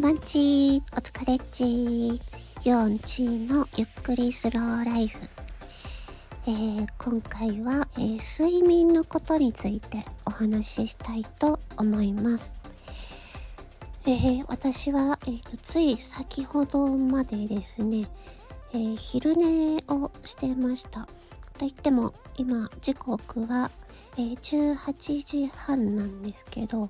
[0.00, 1.62] んばんちお疲れっち。
[2.64, 5.18] 4チのゆっくりスローライフ、
[6.46, 12.54] えー、今回は、えー、睡眠のことについてお話ししたいと思います、
[14.06, 18.08] えー、私は、えーと、つい先ほどまでですね、
[18.72, 21.00] え昼寝をしてました。
[21.00, 21.10] と
[21.58, 23.70] 言っても今時刻は、
[24.16, 26.88] え18時半なんですけど。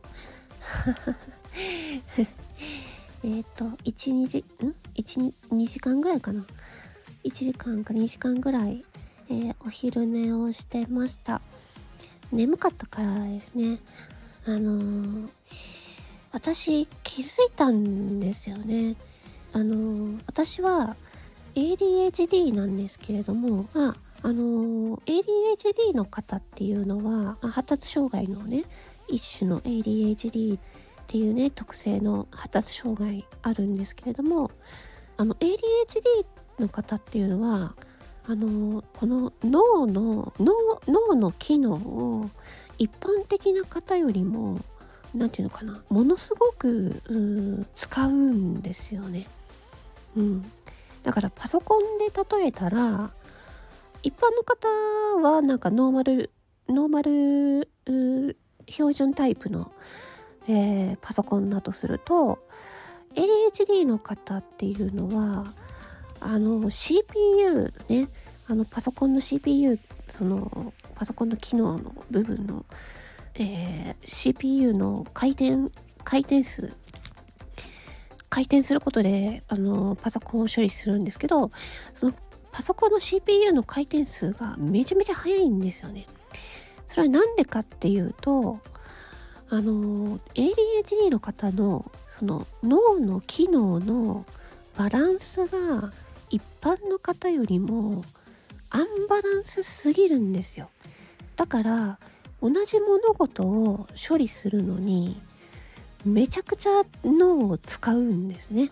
[3.23, 6.47] えっと、1、2時、ん ?1、2時間ぐらいかな。
[7.25, 8.83] 1時間か2時間ぐらい、
[9.29, 11.43] えー、お昼寝をしてました。
[12.33, 13.79] 眠かったからですね。
[14.47, 15.29] あのー、
[16.33, 18.97] 私気づいたんですよね。
[19.53, 20.97] あのー、私は
[21.55, 28.65] ADHD なんですけれども、まあ、あの ADHD の方っていうのは、発達障害のね、
[29.09, 30.59] 一種の ADHD
[31.11, 34.53] っていうね特性の発達障害あるんですけれども
[35.17, 36.25] あの ADHD
[36.61, 37.75] の方っていうのは
[38.29, 40.55] あのこの脳の脳
[40.87, 42.31] 脳の機能を
[42.79, 44.61] 一般的な方よりも
[45.13, 49.27] 何て言うのかなものすごく、う、使うんですよね。
[50.17, 50.53] うん、
[51.03, 52.05] だからパソコンで
[52.39, 53.11] 例えたら
[54.05, 54.69] 一般の方
[55.29, 56.31] はなんかノーマル
[56.69, 57.69] ノーマル
[58.69, 59.73] 標準タイプの
[60.49, 62.39] えー、パソコンだとすると
[63.15, 65.53] ADHD の方っていうのは
[66.21, 68.09] あの CPU ね
[68.47, 72.65] あのパソコンの CPU そのパソコンの機能の部分の、
[73.35, 75.71] えー、CPU の回転
[76.05, 76.73] 回転数
[78.29, 81.51] 回転することであのパソコンを処理するんですけど
[81.95, 82.13] その
[82.53, 86.07] パソコンの CPU の回転数がめちゃめちゃ速いんですよね。
[86.87, 88.59] それは何でかっていうと
[89.51, 94.25] あの ADHD の方のその脳の機能の
[94.77, 95.93] バランスが
[96.31, 98.03] 一般の方よりも
[98.71, 100.71] アンバランスすぎるんですよ。
[101.35, 101.99] だから
[102.41, 105.21] 同じ物事を処理するのに
[106.05, 108.71] めちゃくちゃ脳を使うんですね。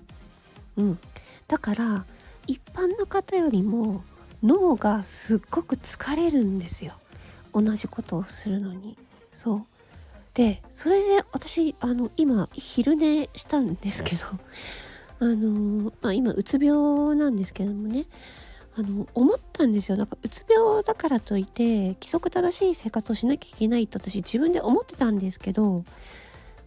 [0.76, 0.98] うん。
[1.48, 2.04] だから
[2.46, 4.04] 一般の方よりも
[4.44, 6.92] 脳がすっごく疲れるんですよ。
[7.52, 8.96] 同じことをするのに。
[9.32, 9.77] そう。
[10.38, 14.24] でそれで私あの今昼寝したんですけど
[15.18, 18.06] あの、まあ、今うつ病なんですけどもね
[18.76, 25.82] あの思ったんですよなんかうつ病だからといって規則正しい生活をしなきゃいけないと私自分で思ってたんですけど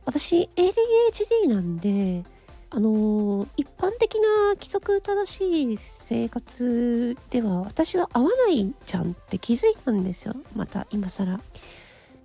[0.03, 2.25] 私 ADHD なんで
[2.71, 11.39] あの一般的な規則正しい生活では私は合わないじゃんって気づいたんですよまた今更。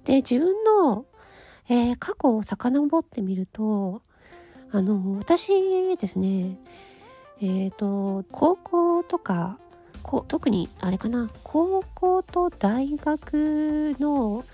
[0.04, 1.04] で自分の
[1.68, 4.02] えー、過去を遡ってみると
[4.70, 6.58] あの私ですね
[7.40, 9.58] えっ、ー、と高校とか
[10.02, 14.44] こ特にあれかな高校と大学の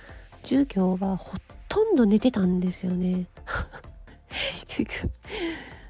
[0.42, 1.36] 授業はほ
[1.68, 3.26] とんど寝てたんですよね。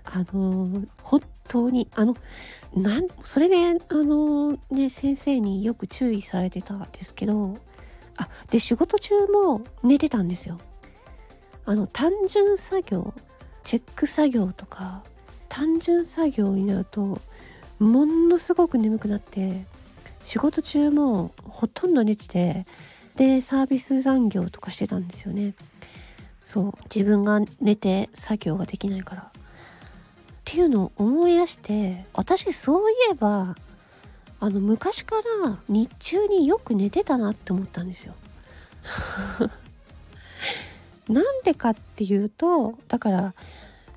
[0.05, 2.17] あの本当にあの
[2.75, 3.57] なんそれで
[3.89, 7.57] あのね先生によく注意されてたんですけど
[8.17, 10.59] あで仕事中も寝てたんですよ。
[11.65, 13.15] あの単純作業
[13.65, 15.03] チェック作業とか
[15.49, 17.21] 単純作業になると
[17.79, 19.65] ものすごく眠くなって
[20.23, 22.67] 仕事中もほとんど寝てて
[23.17, 25.55] でサービス残業とかしてたんですよね。
[26.45, 29.23] そう自分が寝て作業ができないから。
[29.23, 33.57] っていうのを思い出して私そういえば
[34.41, 38.15] あの昔から日中によく寝てたなって思ったんですよ。
[41.09, 43.35] なんでかっていうとだから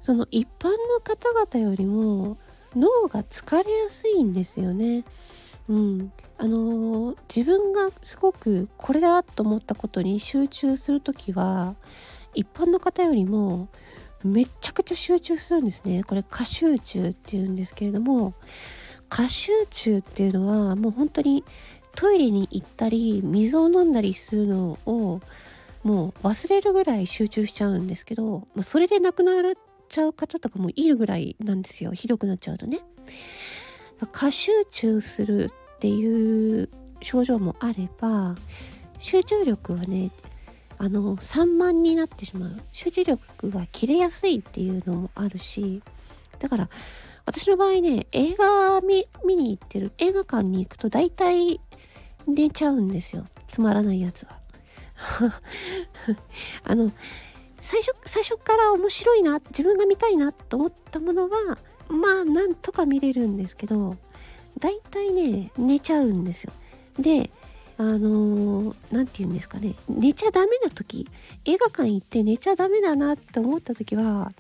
[0.02, 2.38] その一般の方々よりも
[2.76, 5.04] 脳が疲れやすいんですよね。
[5.68, 11.76] うん、あのー、自分がすごくこれだと思ったことに集中する時は
[12.36, 13.68] 一般の方よりも
[14.24, 16.04] めっちゃくちゃ集中するんですね。
[16.04, 18.34] これ過集中っていうんですけれども
[19.10, 21.44] 過集中っていうのはもう本当に
[21.96, 25.22] トイレに行ったり水を飲んだりするのを
[25.86, 29.54] もう忘れるぐらい集中しちゃうんですけど、まあ、それで亡くなっ
[29.88, 32.80] ちゃう方とかもいるぐらいなんですよひどくなっちゃうとね。
[34.12, 36.70] 過集中するっていう
[37.02, 38.36] 症状もあれば
[39.00, 40.10] 集中力はね
[40.80, 45.84] あの散漫になってしまう集中力が切れやすいっていうのもあるし
[46.40, 46.70] だから
[47.26, 51.62] 私の場合ね映画見に行ってる映画館に行くと大体
[52.28, 54.45] 寝ちゃうんですよつまらないやつは。
[56.64, 56.92] あの
[57.60, 61.58] 最初最初から面白いな自分が見たいなと思ったものは
[61.90, 63.98] まあなんとか見れるんですけど
[64.60, 66.54] 大体ね寝ちゃうんですよ。
[67.00, 67.30] で
[67.78, 69.76] あの何、ー、て言うんですかね。
[69.90, 71.10] 寝ちゃダメな時
[71.44, 74.32] 映画館行って寝ちゃダメだなって思った時は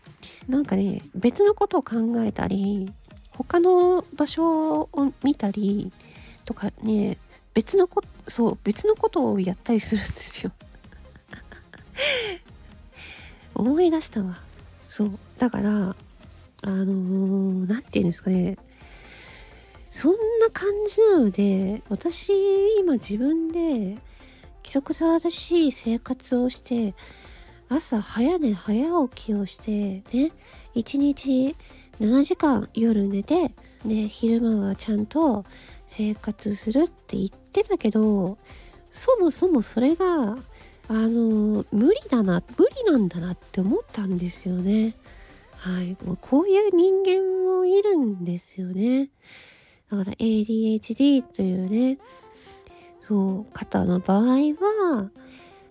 [0.47, 2.89] なんかね別のことを考えたり
[3.31, 4.89] 他の場所を
[5.23, 5.91] 見たり
[6.45, 7.17] とかね
[7.55, 10.51] 別のこそう別のことをやったりするんですよ。
[13.55, 14.37] 思い出したわ。
[14.89, 15.17] そう。
[15.39, 15.95] だから
[16.63, 16.85] あの
[17.65, 18.57] 何、ー、て言うんですかね。
[19.89, 20.11] そん
[20.41, 22.33] な感じなので私
[22.79, 23.97] 今自分で
[24.61, 26.93] 規則正しい生活をして
[27.69, 30.33] 朝早寝早起きをしてね
[30.75, 31.55] 1日
[32.01, 33.53] 7時間夜寝て
[33.85, 35.45] で昼間はちゃんと
[35.97, 38.37] 生活するって言ってたけど
[38.91, 40.05] そもそもそれが
[40.87, 44.95] あの無理だな無理なんだなって思ったんですよね。
[45.57, 45.97] はい。
[46.05, 49.09] もうこういう人間もいるんですよね。
[49.89, 51.97] だから ADHD というね
[53.01, 55.09] そう方の場合は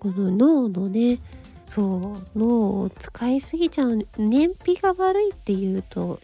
[0.00, 1.18] この脳のね
[1.66, 3.98] そう脳を使いすぎちゃう。
[4.18, 6.20] 燃費が悪いっていうと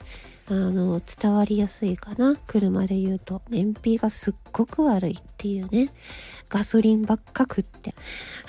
[0.50, 2.36] あの伝わりやすいかな。
[2.48, 3.40] 車で言うと。
[3.50, 5.90] 燃費がすっごく悪いっていうね。
[6.48, 7.94] ガソリンばっか食って。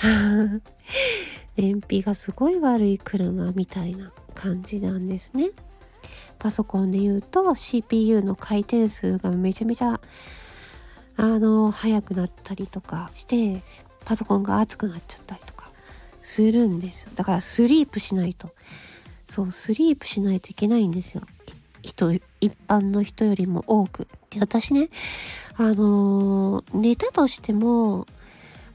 [1.58, 5.52] 燃費がすごい悪い車みたいな感じなんですね。
[6.40, 10.02] パソコンで言うと CPU の回転数がめちゃめちゃ
[11.18, 13.62] あの速くなったりとかして
[14.06, 15.70] パソコンが熱くなっちゃったりとか
[16.24, 17.12] するんですよ。
[17.14, 18.50] だからスリープしないと。
[19.30, 21.22] そうスリープしないといけないんですよ。
[21.82, 24.08] 人一般の人よりも多く。
[24.30, 24.90] で私ね
[25.56, 28.08] あのー、寝たとしても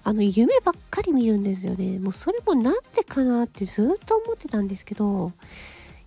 [0.05, 1.99] あの夢ばっかり見るんですよね。
[1.99, 5.33] もうそれもなんでかなってずっと思ってたんですけど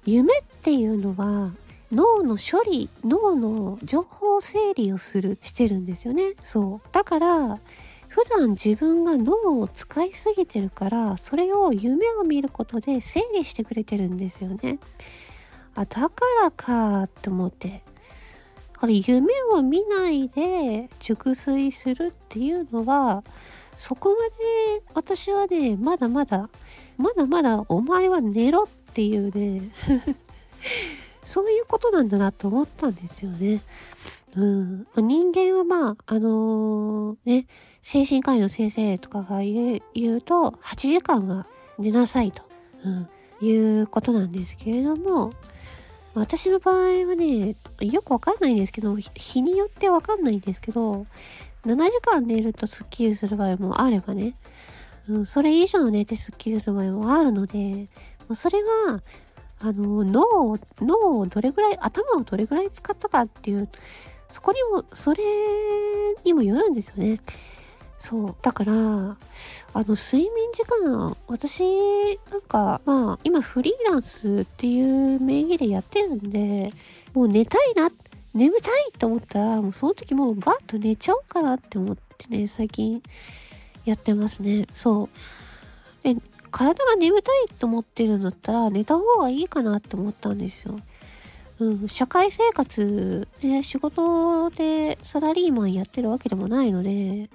[0.05, 1.51] 夢っていうのは
[1.91, 6.35] 脳の処理脳の情報整理をするしてるんですよね。
[6.43, 6.87] そう。
[6.91, 7.59] だから
[8.07, 14.79] 普段自分が脳を使いすぎてるからそれを夢を見ることで整理してくれてるんですよね。
[15.79, 17.81] あだからかって思って。
[18.73, 23.23] だから夢を見ないで熟睡するっていうのは
[23.77, 26.49] そこまで私はねまだまだ
[26.97, 29.71] まだまだお前は寝ろっていうね
[31.23, 33.63] そういうことなんだなと思ったんですよね。
[34.35, 37.47] うん、人間はまああのー、ね
[37.81, 39.81] 精神科医の先生とかが言
[40.15, 41.47] うと8時間は
[41.77, 42.43] 寝なさいと、
[42.83, 43.09] うん、
[43.41, 45.31] いうことなんですけれども
[46.19, 51.05] 私の場合はねよくわかんないんですけど日によってわかんないんですけど
[51.65, 54.35] 7時間寝るとスッキリする場合もあればね、
[55.07, 57.87] うん、それ以上寝てスッキリする場合もあるので
[58.33, 59.01] それは
[59.61, 60.21] あの脳
[60.51, 63.67] を脳をどれぐらい頭をどれぐらい使ったかっていう
[64.31, 65.23] そこにもそれ
[66.23, 67.19] にもよるんですよね。
[67.99, 68.35] そう。
[68.41, 69.15] だからあの
[69.95, 71.61] 睡眠時間私
[72.31, 76.71] なんかまあ今フリーランスっていう名義でやってるんで
[77.13, 77.91] もう寝たいな
[78.33, 83.03] 眠たいと思ったらもうその時もうバッと寝ちゃおうかなって思ってね最近
[83.85, 84.65] やってますね。
[84.73, 85.09] そう。
[86.03, 86.15] で
[86.51, 90.79] 体が眠たいと思ってるんだったら寝た方がいいかなって思ったんですよ。
[91.59, 97.29] うん、社会生活で仕事でサラリーマンやってるわけでもないので、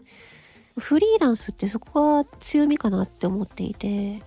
[0.78, 4.24] フリーランスってそこが強みかなって思っていて、だ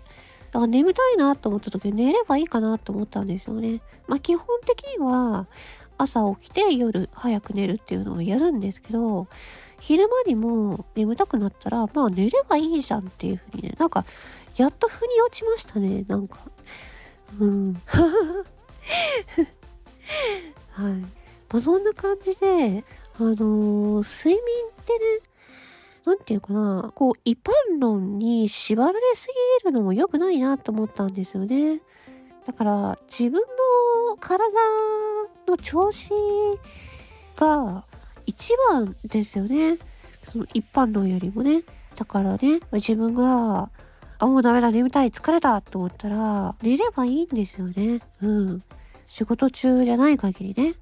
[0.54, 3.82] から眠たいなと思った時寝ればいいかなと思ったんですよね。
[4.08, 5.48] まあ基本的には
[5.98, 9.28] 朝起きて夜早く寝るっていうのをやるんですけど、
[9.80, 14.06] 昼間にも眠たくなったら、まあ寝ればいいじゃんっていうふうにね、なんか
[14.56, 16.40] やっと腑に落ちましたね、なんか。
[17.40, 17.82] うん。
[20.72, 20.94] はい。
[20.94, 21.08] ま
[21.54, 22.84] あ、そんな感じで、
[23.20, 25.00] あのー、睡眠ってね、
[26.08, 29.28] なんていうかな、こう、一般論に縛られす
[29.64, 31.82] ぎるのも良くないなと思ったんですよね。
[32.46, 33.42] だから、自分
[34.08, 34.48] の体
[35.46, 36.12] の調子
[37.36, 37.84] が
[38.26, 39.78] 一番ですよね。
[40.24, 41.64] その一般論よりもね。
[41.98, 43.70] だからね、自分が
[44.20, 48.00] あ、もうダメだ、眠たい、疲れたと思ったら、寝ればいいんですよね。
[48.22, 48.64] うん。
[49.08, 50.76] 仕事中じゃない限りね。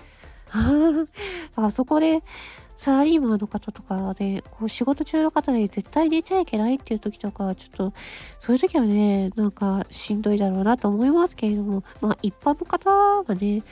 [1.55, 2.21] あそこで、
[2.75, 7.93] サラリーマンの方とかで、こう仕事中の方で絶対寝ちゃいけないっていう時とか、ちょっと、
[8.39, 13.63] そういう時はね、なんかしんどいだろうなと思いますけれども、まあ一般の方はね、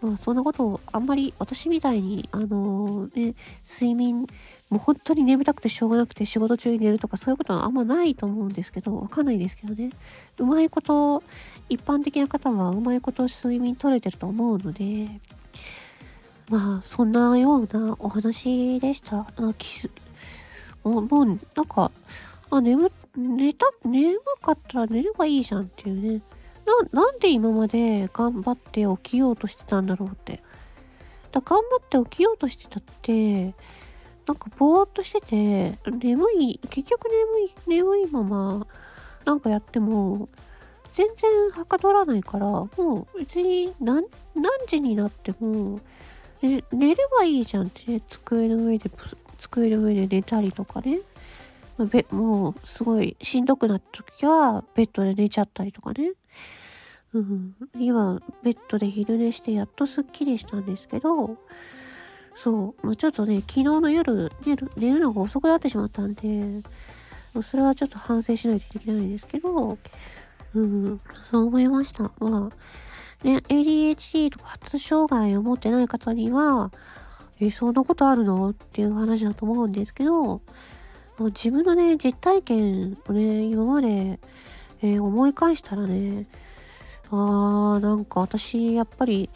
[0.00, 3.34] まあそんなことをあんまり私みたいに、あのー、ね、
[3.66, 4.26] 睡眠
[4.72, 9.90] もう本当に眠たくてしょうがなくて仕事中に寝るとかそういうことはあんまないと思うんですけど、わかんないですけどね。
[10.38, 11.22] うまいこと、
[11.68, 15.08] 一般的な方はうまいこと睡眠取れてると思うので、
[16.48, 19.20] まあ、そんなようなお話でした。
[19.36, 19.90] あキス
[20.84, 21.90] もう、なんか、
[22.50, 26.22] あ、眠、寝た、眠かったら寝ればいいじゃんっていうね。
[26.92, 30.42] な、なんで今まで頑張って起きようとしてたんだろうって。
[31.30, 33.54] だ頑張って起きようとしてたって、
[34.26, 38.66] なんかぼーっとしてて、眠い、結局眠い、眠いまま、
[39.24, 40.28] なんかやっても、
[40.94, 42.68] 全然はかどらないから、も
[43.14, 45.80] う別に何、何時になっても、
[46.42, 48.90] 寝ればいいじゃんって、ね、机の上で、
[49.38, 51.00] 机の上で寝たりとかね。
[51.90, 56.12] べもうすごいしんどくなった時はベッドで寝ちゃったりとかね。
[57.14, 61.36] うん、今ベッドで昼寝してやっとすっきりしたんですけど、
[62.34, 66.62] そう、まあ、ちょっとね、昨日の夜寝る寝るのが遅くなってしまったんで、
[67.42, 69.78] それはちょっと反省しないといけないんですけど、
[70.54, 72.10] うん、そう思いました。
[72.18, 72.56] まあ、
[73.24, 76.72] ね、ADHD とか発達障害を持ってない方には、
[77.40, 78.50] え、そんなことあるの？
[78.50, 80.40] っていう話だと思うんですけど、
[81.18, 84.18] 自分のね、実体験をね、今まで、
[84.82, 86.26] えー、思い返したらね、
[87.10, 89.30] あー、なんか私、やっぱり、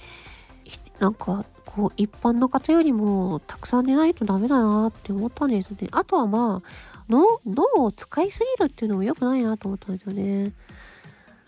[0.98, 5.88] なんか、こう、一般の方よりも、たくさん寝ないとダメだなって思ったんですよね。
[5.92, 6.68] あとはまあ、
[7.08, 10.52] 脳、脳を使いすぎるっていうのも良くないなと思ったんですよね。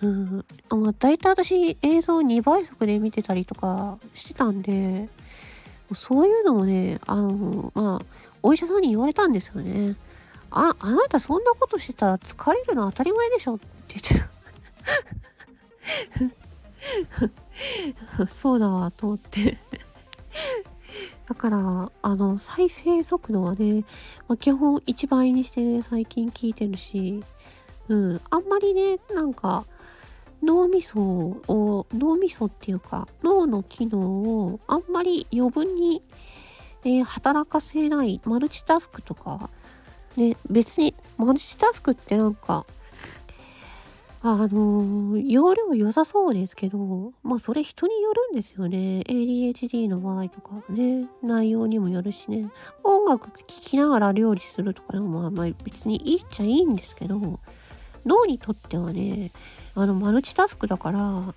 [0.02, 0.45] うん。
[0.71, 5.09] まあ、大体私、映像2倍速で見てたりとかしてたんで、
[5.95, 8.05] そういうのもね、あの、まあ、
[8.43, 9.97] お医者さんに言われたんですよね。
[10.50, 14.28] あ、あなたそんなことしてたら疲れるの当たり前でしょって言って
[18.17, 18.26] た。
[18.28, 19.59] そうだわ、と思って
[21.26, 23.85] だから、あの、再生速度はね、
[24.28, 27.23] まあ、基本1倍にして、ね、最近聞いてるし、
[27.88, 29.67] うん、あんまりね、なんか、
[30.42, 36.02] 脳みそを、脳みそっていうか、脳の機能をあんまり余分に、
[36.85, 39.50] えー、働かせないマルチタスクとか、
[40.16, 42.66] ね、別にマルチタスクってなんか、
[44.21, 49.02] あのー、容量良さそうですけど、まあそれ人によるんですよね。
[49.07, 52.50] ADHD の場合とかね、内容にもよるしね。
[52.83, 57.38] 音楽聴きながら料理するとかでもまあまあ別にいいっちゃいいんですけど、
[58.07, 59.30] 脳にとってはね、
[59.75, 61.35] あのマルチタスクだから、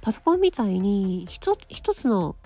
[0.00, 1.56] パソコンみたいに一
[1.94, 2.36] つの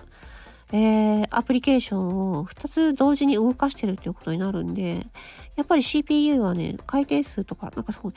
[0.73, 5.07] えー、アプリケーションを2つ同時に動かしてるっていうことになるんで、
[5.55, 8.13] やっぱり CPU はね、回転数とか、なんかそう、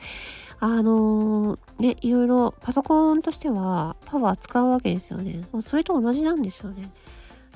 [0.59, 5.43] あのー、ね、いろいろパソコンとしてはパワー使うわけですよね。
[5.61, 6.91] それと同じなんですよね。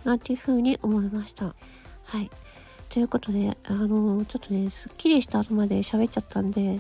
[0.06, 1.56] なんていうふうに思いました。
[2.06, 2.32] はい。
[2.88, 6.80] ということで、あのー、ちょっとね、すっきりした後まで喋っちゃったんで、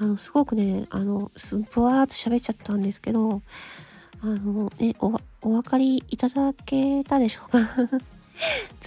[0.00, 3.42] あの、すごくね、あの、すんぶわーっと喋っちゃったんですけど、
[4.22, 7.58] あの、ね、お、お分かりいただけたでしょうか？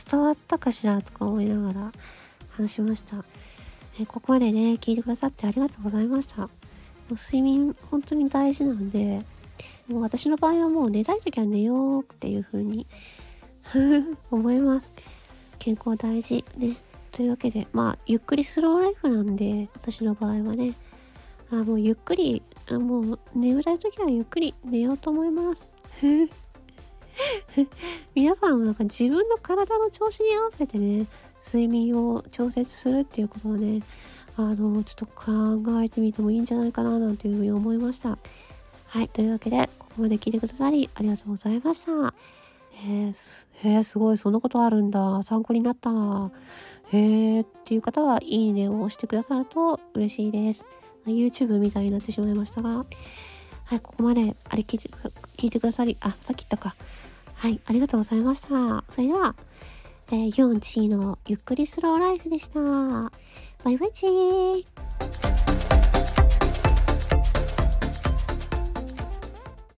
[0.10, 1.02] 伝わったかしら？
[1.04, 1.92] とか思いながら
[2.58, 3.24] 話しました。
[4.00, 6.42] えここまでね、聞いてくださってありがとうございました。
[6.42, 6.50] も
[7.12, 9.22] う睡眠、本当に大事なんで、
[9.88, 12.88] もう私の場合はもう寝たい時は寝ようっていう風に
[14.32, 14.94] 思います。
[15.60, 16.44] 健康大事。
[16.58, 16.78] ね。
[17.12, 20.74] というわけで、まあ、ゆっくりスローライフなんで、私の場合はね、
[21.52, 25.68] あもうゆっくり、あもう眠たい時はゆっくり寝ようと思います。
[28.16, 31.08] 皆さんもなんか自分の体の調子に合わせてね、
[31.46, 33.84] 睡眠を調節するっていうことをね、
[34.36, 38.18] あの、ちょっと考えてみてもいいんじゃないかななんていうふうに思いました。
[38.88, 39.10] はい。
[39.10, 42.14] というわけで、ここまで聞いてくださりありがとうございました。
[42.88, 43.48] え、す、
[43.84, 45.22] すごい、そんなことあるんだ。
[45.24, 45.92] 参考になった。
[46.92, 50.66] へえ、っていう方は、いいねを押してくださると嬉しいです。
[51.12, 52.86] YouTube みたいになってしまいましたが、
[53.66, 54.90] はい、ここまであれ聞いて
[55.38, 56.76] 聞いてくださり、あ、さっき言ったか。
[57.36, 58.84] はい、ありがとうございました。
[58.90, 59.36] それでは、
[60.12, 62.60] えー、4チーのゆっくりスローライフでした。
[62.60, 65.33] バイバイチー